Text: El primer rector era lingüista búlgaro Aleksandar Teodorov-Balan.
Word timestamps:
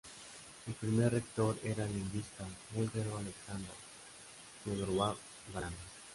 El 0.65 0.73
primer 0.73 1.11
rector 1.11 1.59
era 1.63 1.85
lingüista 1.85 2.43
búlgaro 2.71 3.19
Aleksandar 3.19 3.75
Teodorov-Balan. 4.65 5.73